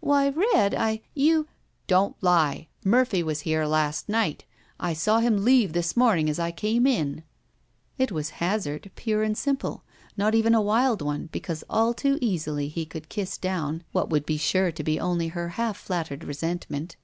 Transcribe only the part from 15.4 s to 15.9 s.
half